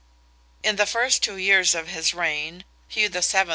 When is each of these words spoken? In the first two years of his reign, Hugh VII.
In 0.63 0.77
the 0.77 0.87
first 0.87 1.21
two 1.21 1.37
years 1.37 1.75
of 1.75 1.89
his 1.89 2.11
reign, 2.11 2.63
Hugh 2.87 3.09
VII. 3.09 3.49